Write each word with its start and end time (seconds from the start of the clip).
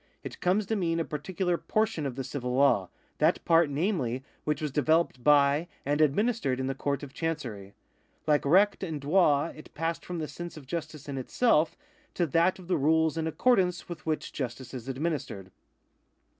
It 0.23 0.39
comes 0.39 0.65
to 0.65 0.75
mean 0.75 0.99
a 0.99 1.05
particular 1.05 1.59
portion 1.59 2.07
of 2.07 2.15
the 2.15 2.23
civil 2.23 2.55
law— 2.55 2.89
that 3.19 3.45
part, 3.45 3.69
namely, 3.69 4.23
which 4.45 4.59
was 4.59 4.71
developed 4.71 5.23
by 5.23 5.67
and 5.85 6.01
administered 6.01 6.59
in 6.59 6.65
the 6.65 6.73
Court 6.73 7.03
of 7.03 7.13
Chancery. 7.13 7.75
Like 8.25 8.43
recht 8.43 8.81
and 8.81 8.99
droit 8.99 9.53
it 9.55 9.75
passed 9.75 10.03
from 10.03 10.17
the 10.17 10.27
sense 10.27 10.57
of 10.57 10.65
justice 10.65 11.07
in 11.07 11.19
itself 11.19 11.77
to 12.15 12.25
that 12.25 12.57
of 12.57 12.67
the 12.67 12.77
rules 12.77 13.15
in 13.15 13.27
accordance 13.27 13.87
with 13.87 14.03
which 14.07 14.33
justice 14.33 14.73
is 14.73 14.87
administered. 14.87 15.51